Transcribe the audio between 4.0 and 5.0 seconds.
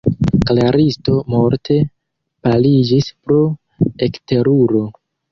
ekteruro.